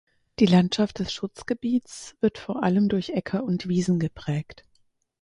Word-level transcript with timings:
Die 0.39 0.47
Landschaft 0.47 0.97
des 0.97 1.13
Schutzgebiets 1.13 2.15
wird 2.21 2.39
vor 2.39 2.63
allem 2.63 2.89
durch 2.89 3.09
Äcker 3.09 3.43
und 3.43 3.67
Wiesen 3.67 3.99
geprägt. 3.99 4.65